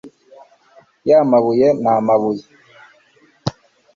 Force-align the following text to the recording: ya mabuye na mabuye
ya 1.09 1.19
mabuye 1.31 1.67
na 1.83 1.93
mabuye 2.05 2.45